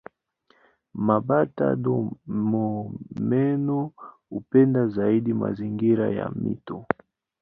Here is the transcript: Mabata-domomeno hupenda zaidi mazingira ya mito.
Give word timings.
Mabata-domomeno 1.07 3.79
hupenda 4.29 4.87
zaidi 4.87 5.33
mazingira 5.33 6.09
ya 6.17 6.27
mito. 6.29 6.85